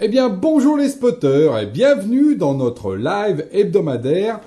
[0.00, 4.38] Eh bien, bonjour les spotters et bienvenue dans notre live hebdomadaire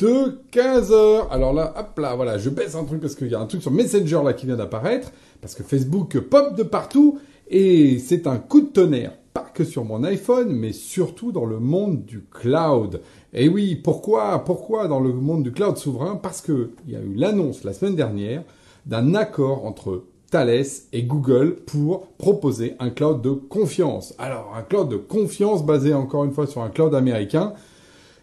[0.00, 1.32] de 15 heures.
[1.32, 3.62] Alors là, hop là, voilà, je baisse un truc parce qu'il y a un truc
[3.62, 8.38] sur Messenger là qui vient d'apparaître, parce que Facebook pop de partout et c'est un
[8.38, 9.12] coup de tonnerre.
[9.32, 13.00] Pas que sur mon iPhone, mais surtout dans le monde du cloud.
[13.32, 16.16] Et oui, pourquoi, pourquoi dans le monde du cloud souverain?
[16.16, 18.42] Parce que il y a eu l'annonce la semaine dernière
[18.86, 24.14] d'un accord entre Thales et Google pour proposer un cloud de confiance.
[24.18, 27.52] Alors, un cloud de confiance basé encore une fois sur un cloud américain.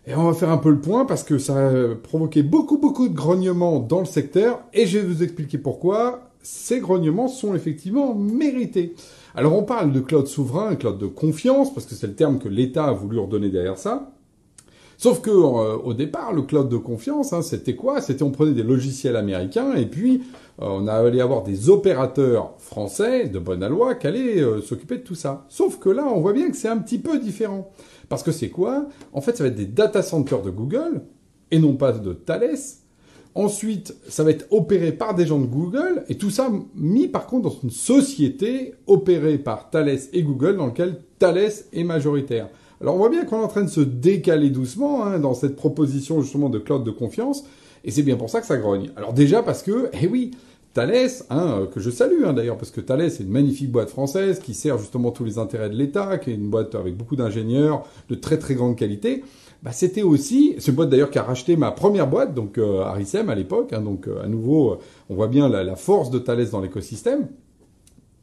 [0.05, 3.07] Et on va faire un peu le point parce que ça a provoqué beaucoup beaucoup
[3.07, 8.13] de grognements dans le secteur et je vais vous expliquer pourquoi ces grognements sont effectivement
[8.13, 8.95] mérités.
[9.33, 12.49] Alors on parle de cloud souverain, cloud de confiance parce que c'est le terme que
[12.49, 14.12] l'État a voulu redonner derrière ça.
[14.97, 18.01] Sauf que euh, au départ, le cloud de confiance, hein, c'était quoi?
[18.01, 20.21] C'était on prenait des logiciels américains et puis
[20.61, 25.03] euh, on allait avoir des opérateurs français de bonne loi qui allaient euh, s'occuper de
[25.03, 25.45] tout ça.
[25.49, 27.71] Sauf que là, on voit bien que c'est un petit peu différent.
[28.09, 28.85] Parce que c'est quoi?
[29.13, 31.01] En fait, ça va être des data centers de Google
[31.51, 32.57] et non pas de Thales.
[33.35, 37.25] Ensuite, ça va être opéré par des gens de Google et tout ça mis par
[37.25, 42.49] contre dans une société opérée par Thales et Google dans laquelle Thales est majoritaire.
[42.83, 45.55] Alors on voit bien qu'on est en train de se décaler doucement hein, dans cette
[45.55, 47.45] proposition justement de cloud de confiance
[47.85, 48.91] et c'est bien pour ça que ça grogne.
[48.97, 50.31] Alors déjà parce que, eh oui,
[50.73, 54.39] Thales, hein, que je salue hein, d'ailleurs, parce que Thales est une magnifique boîte française
[54.39, 57.85] qui sert justement tous les intérêts de l'État, qui est une boîte avec beaucoup d'ingénieurs
[58.09, 59.23] de très très grande qualité.
[59.61, 62.81] Bah, c'était aussi, c'est une boîte d'ailleurs qui a racheté ma première boîte, donc euh,
[62.81, 66.09] Arisem à l'époque, hein, donc euh, à nouveau, euh, on voit bien la, la force
[66.09, 67.29] de Thales dans l'écosystème.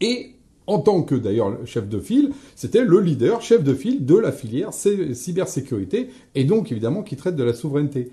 [0.02, 0.34] Et
[0.70, 4.30] en tant que d'ailleurs chef de file, c'était le leader, chef de file de la
[4.30, 8.12] filière cybersécurité, et donc évidemment qui traite de la souveraineté.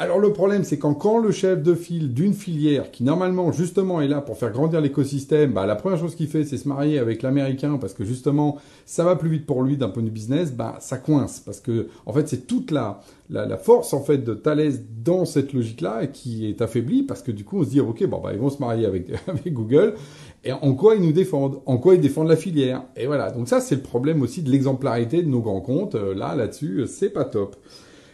[0.00, 4.00] Alors le problème, c'est quand, quand le chef de file d'une filière, qui normalement justement
[4.00, 6.98] est là pour faire grandir l'écosystème, bah, la première chose qu'il fait, c'est se marier
[6.98, 10.14] avec l'américain parce que justement ça va plus vite pour lui d'un point de vue
[10.14, 11.40] business, bah ça coince.
[11.40, 14.72] Parce que en fait c'est toute la, la, force en fait de Thales
[15.04, 18.22] dans cette logique-là qui est affaiblie parce que du coup on se dit ok bon
[18.22, 19.96] bah ils vont se marier avec, avec Google.
[20.44, 22.84] Et en quoi ils nous défendent, en quoi ils défendent la filière?
[22.96, 23.30] Et voilà.
[23.32, 25.94] Donc ça c'est le problème aussi de l'exemplarité de nos grands comptes.
[25.94, 27.56] Euh, là là-dessus c'est pas top.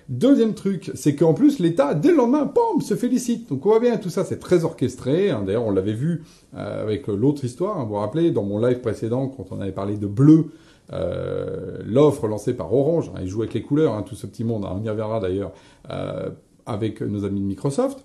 [0.08, 3.48] Deuxième truc, c'est qu'en plus l'État, dès le lendemain, pom, se félicite.
[3.48, 5.30] Donc on voit bien, tout ça c'est très orchestré.
[5.30, 5.42] Hein.
[5.44, 6.22] D'ailleurs, on l'avait vu
[6.54, 7.78] euh, avec l'autre histoire.
[7.78, 7.82] Hein.
[7.82, 10.46] vous vous rappelez, dans mon live précédent, quand on avait parlé de bleu,
[10.92, 14.64] euh, l'offre lancée par Orange, hein, ils avec les couleurs, hein, tout ce petit monde,
[14.64, 15.50] on y reviendra d'ailleurs,
[15.90, 16.30] euh,
[16.64, 18.04] avec nos amis de Microsoft.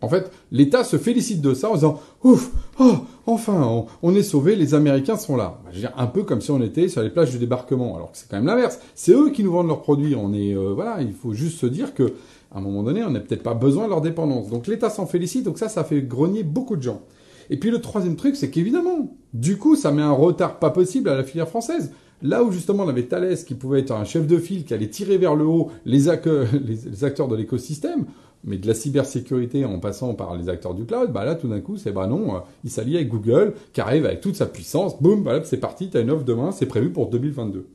[0.00, 2.96] En fait, l'État se félicite de ça en disant ouf, oh,
[3.26, 5.60] enfin, on, est sauvé, les Américains sont là.
[5.64, 7.96] Bah, je veux dire, un peu comme si on était sur les plages du débarquement,
[7.96, 8.78] alors que c'est quand même l'inverse.
[8.94, 10.14] C'est eux qui nous vendent leurs produits.
[10.14, 12.14] On est, euh, voilà, il faut juste se dire que
[12.52, 14.48] à un moment donné, on n'a peut-être pas besoin de leur dépendance.
[14.48, 15.44] Donc l'État s'en félicite.
[15.44, 17.02] Donc ça, ça fait grogner beaucoup de gens.
[17.48, 21.08] Et puis le troisième truc, c'est qu'évidemment, du coup, ça met un retard pas possible
[21.08, 21.92] à la filière française.
[22.22, 24.90] Là où justement on avait Thales qui pouvait être un chef de file qui allait
[24.90, 26.08] tirer vers le haut les
[27.02, 28.04] acteurs de l'écosystème,
[28.44, 31.60] mais de la cybersécurité en passant par les acteurs du cloud, bah là tout d'un
[31.60, 35.00] coup c'est bah non, euh, il s'allie avec Google qui arrive avec toute sa puissance,
[35.00, 37.66] boum, bah là c'est parti, t'as une offre demain, c'est prévu pour 2022.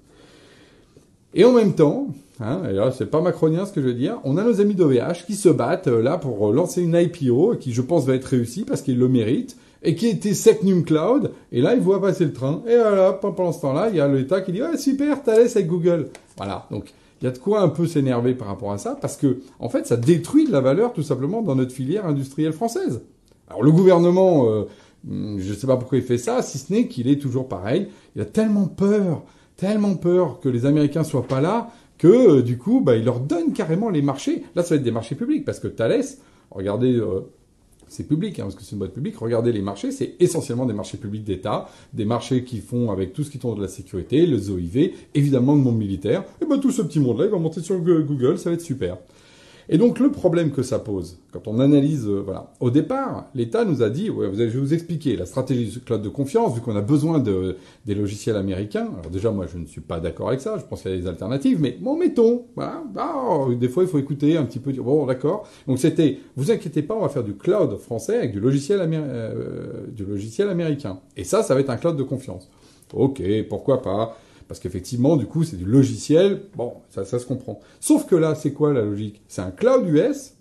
[1.38, 2.08] Et en même temps,
[2.40, 4.76] hein, et là c'est pas macronien ce que je veux dire, on a nos amis
[4.76, 8.26] d'OVH qui se battent euh, là pour lancer une IPO qui je pense va être
[8.26, 12.26] réussie parce qu'ils le méritent et qui était Secnum Cloud et là ils voient passer
[12.26, 15.22] le train et voilà pendant ce temps-là il y a l'État qui dit ouais super
[15.22, 16.86] t'as avec Google voilà donc
[17.25, 19.86] y a de quoi un peu s'énerver par rapport à ça, parce que, en fait,
[19.88, 23.02] ça détruit de la valeur tout simplement dans notre filière industrielle française.
[23.47, 24.63] Alors le gouvernement, euh,
[25.03, 27.90] je ne sais pas pourquoi il fait ça, si ce n'est qu'il est toujours pareil.
[28.16, 29.24] Il a tellement peur,
[29.56, 33.19] tellement peur que les Américains soient pas là, que euh, du coup, bah, il leur
[33.19, 34.44] donne carrément les marchés.
[34.56, 36.06] Là, ça va être des marchés publics, parce que Thales,
[36.52, 37.22] regardez euh,
[37.88, 39.18] c'est public, hein, parce que c'est une boîte publique.
[39.18, 43.23] Regardez les marchés, c'est essentiellement des marchés publics d'État, des marchés qui font avec tout
[43.23, 46.23] ce qui tourne de la sécurité, le OIV, évidemment le monde militaire.
[46.41, 48.97] Et ben tout ce petit monde-là, il va monter sur Google, ça va être super.
[49.70, 53.66] Et donc le problème que ça pose, quand on analyse, euh, voilà, au départ, l'État
[53.66, 56.76] nous a dit, je vais vous expliquer la stratégie du cloud de confiance, vu qu'on
[56.76, 58.90] a besoin de, des logiciels américains.
[59.00, 60.58] Alors déjà, moi, je ne suis pas d'accord avec ça.
[60.58, 62.84] Je pense qu'il y a des alternatives, mais bon, mettons, voilà.
[62.96, 65.47] Ah, des fois, il faut écouter un petit peu, bon, d'accord.
[65.67, 69.88] Donc c'était, vous inquiétez pas, on va faire du cloud français avec du logiciel, euh,
[69.88, 71.00] du logiciel américain.
[71.17, 72.50] Et ça, ça va être un cloud de confiance.
[72.94, 74.16] Ok, pourquoi pas
[74.47, 76.44] parce qu'effectivement, du coup, c'est du logiciel.
[76.56, 77.59] Bon, ça, se comprend.
[77.80, 79.22] Sauf que là, c'est quoi la logique?
[79.28, 80.34] C'est un cloud US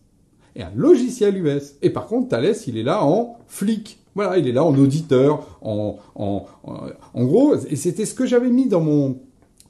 [0.57, 1.75] et un logiciel US.
[1.83, 3.99] Et par contre, Thales, il est là en flic.
[4.15, 6.47] Voilà, il est là en auditeur, en, en,
[7.15, 9.19] en, gros, et c'était ce que j'avais mis dans mon,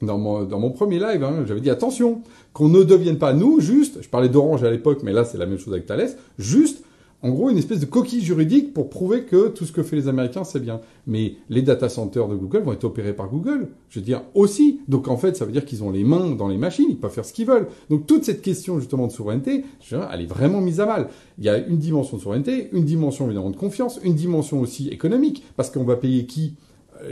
[0.03, 1.23] dans mon, dans mon premier live.
[1.23, 1.45] Hein.
[1.47, 2.21] J'avais dit attention,
[2.53, 4.03] qu'on ne devienne pas nous juste.
[4.03, 6.11] Je parlais d'Orange à l'époque, mais là c'est la même chose avec Thales.
[6.37, 6.83] Juste
[7.25, 10.07] en gros une espèce de coquille juridique pour prouver que tout ce que fait les
[10.07, 10.79] Américains c'est bien.
[11.07, 14.81] Mais les data centers de Google vont être opérés par Google, je veux dire aussi.
[14.87, 17.11] Donc en fait, ça veut dire qu'ils ont les mains dans les machines, ils peuvent
[17.11, 17.67] faire ce qu'ils veulent.
[17.89, 21.07] Donc toute cette question justement de souveraineté, elle est vraiment mise à mal.
[21.39, 24.89] Il y a une dimension de souveraineté, une dimension évidemment de confiance, une dimension aussi
[24.89, 26.53] économique, parce qu'on va payer qui?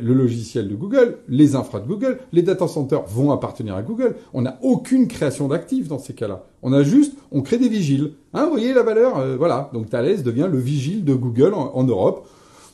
[0.01, 4.15] Le logiciel de Google, les infras de Google, les data centers vont appartenir à Google.
[4.33, 6.45] On n'a aucune création d'actifs dans ces cas-là.
[6.61, 8.13] On a juste, on crée des vigiles.
[8.33, 9.69] Hein, vous voyez la valeur euh, Voilà.
[9.73, 12.27] Donc Thales devient le vigile de Google en, Europe.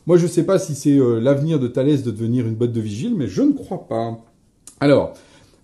[0.07, 2.71] Moi, je ne sais pas si c'est euh, l'avenir de Thales de devenir une boîte
[2.71, 4.17] de vigile, mais je ne crois pas.
[4.79, 5.13] Alors,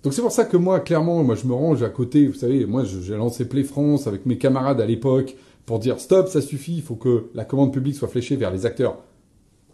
[0.04, 2.28] donc c'est pour ça que moi, clairement, moi, je me range à côté.
[2.28, 5.36] Vous savez, moi, j'ai lancé Play France avec mes camarades à l'époque
[5.66, 6.76] pour dire stop, ça suffit.
[6.76, 9.00] Il faut que la commande publique soit fléchée vers les acteurs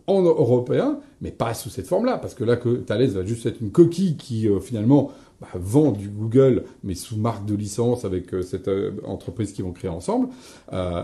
[0.07, 3.61] en européen, mais pas sous cette forme-là, parce que là, que Thales va juste être
[3.61, 8.33] une coquille qui, euh, finalement, bah, vend du Google, mais sous marque de licence avec
[8.33, 10.29] euh, cette euh, entreprise qu'ils vont créer ensemble.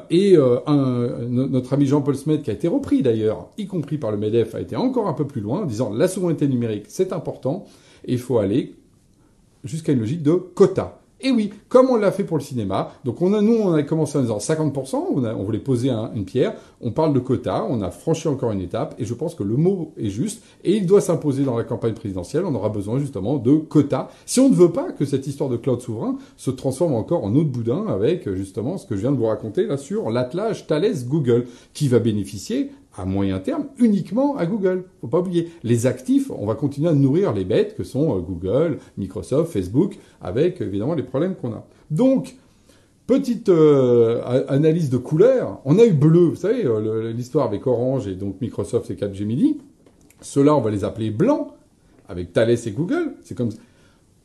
[0.09, 4.55] et notre ami Jean-Paul Smet, qui a été repris d'ailleurs, y compris par le MEDEF,
[4.55, 7.65] a été encore un peu plus loin, en disant la souveraineté numérique, c'est important,
[8.05, 8.75] et il faut aller
[9.63, 10.99] jusqu'à une logique de quota.
[11.19, 13.81] Et oui, comme on l'a fait pour le cinéma, donc on a, nous, on a
[13.81, 17.81] commencé en disant 50%, on, on voulait poser une pierre, on parle de quotas, on
[17.81, 20.85] a franchi encore une étape, et je pense que le mot est juste, et il
[20.85, 24.55] doit s'imposer dans la campagne présidentielle, on aura besoin justement de quotas, si on ne
[24.55, 28.31] veut pas que cette histoire de cloud souverain se transforme encore en autre boudin avec
[28.33, 31.97] justement ce que je viens de vous raconter là sur l'attelage Thales Google, qui va
[31.97, 34.85] bénéficier à moyen terme uniquement à Google.
[35.01, 35.49] Faut pas oublier.
[35.63, 39.97] Les actifs, on va continuer à nourrir les bêtes que sont euh, Google, Microsoft, Facebook,
[40.21, 41.65] avec évidemment les problèmes qu'on a.
[41.91, 42.35] Donc,
[43.05, 45.59] petite euh, analyse de couleur.
[45.63, 49.59] On a eu bleu, vous savez, euh, l'histoire avec Orange et donc Microsoft et Capgemini.
[50.21, 51.49] Ceux-là, on va les appeler blancs,
[52.09, 53.13] avec Thales et Google.
[53.21, 53.49] C'est comme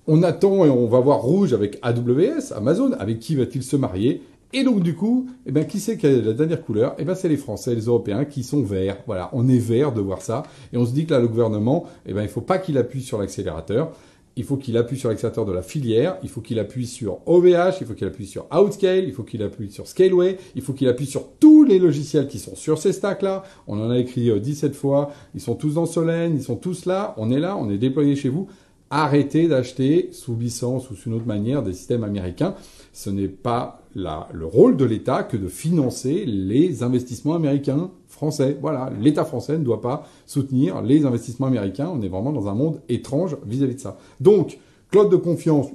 [0.06, 2.92] on attend et on va voir rouge avec AWS, Amazon.
[2.98, 4.22] Avec qui va-t-il se marier?
[4.52, 7.14] Et donc du coup, eh ben, qui c'est qui a la dernière couleur Eh ben,
[7.14, 8.98] c'est les Français, les Européens qui sont verts.
[9.06, 10.42] Voilà, on est vert de voir ça.
[10.72, 13.02] Et on se dit que là, le gouvernement, eh ben, il faut pas qu'il appuie
[13.02, 13.92] sur l'accélérateur.
[14.36, 16.16] Il faut qu'il appuie sur l'accélérateur de la filière.
[16.22, 17.76] Il faut qu'il appuie sur OVH.
[17.80, 19.04] Il faut qu'il appuie sur Outscale.
[19.04, 20.38] Il faut qu'il appuie sur Scaleway.
[20.54, 23.42] Il faut qu'il appuie sur tous les logiciels qui sont sur ces stacks-là.
[23.66, 25.12] On en a écrit 17 euh, fois.
[25.34, 26.34] Ils sont tous dans Solène.
[26.34, 27.14] Ils sont tous là.
[27.18, 27.56] On est là.
[27.58, 28.48] On est déployé chez vous.
[28.90, 32.54] Arrêtez d'acheter sous licence ou sous une autre manière des systèmes américains.
[32.92, 38.56] Ce n'est pas le rôle de l'État que de financer les investissements américains français.
[38.60, 41.90] Voilà, l'État français ne doit pas soutenir les investissements américains.
[41.92, 43.98] On est vraiment dans un monde étrange vis-à-vis de ça.
[44.20, 44.58] Donc,
[44.90, 45.68] Claude de confiance,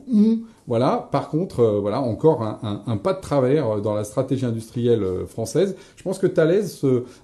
[0.68, 1.08] voilà.
[1.12, 5.26] Par contre, euh, voilà, encore un, pas de travers euh, dans la stratégie industrielle euh,
[5.26, 5.76] française.
[5.96, 6.66] Je pense que Thales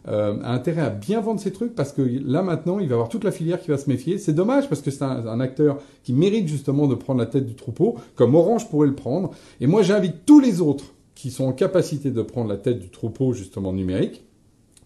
[0.07, 3.25] a intérêt à bien vendre ses trucs parce que là maintenant, il va avoir toute
[3.25, 4.17] la filière qui va se méfier.
[4.17, 7.55] C'est dommage parce que c'est un, acteur qui mérite justement de prendre la tête du
[7.55, 9.31] troupeau, comme Orange pourrait le prendre.
[9.59, 12.89] Et moi, j'invite tous les autres qui sont en capacité de prendre la tête du
[12.89, 14.23] troupeau justement numérique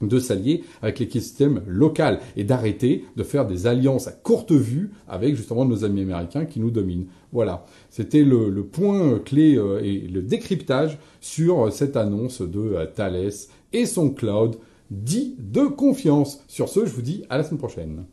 [0.02, 5.36] de s'allier avec l'écosystème local et d'arrêter de faire des alliances à courte vue avec
[5.36, 7.08] justement nos amis américains qui nous dominent.
[7.32, 13.32] Voilà, c'était le, point clé euh, et le décryptage sur cette annonce de euh, Thales
[13.74, 14.58] et son cloud
[14.92, 16.44] dit de confiance.
[16.48, 18.06] Sur ce, je vous dis à la semaine prochaine.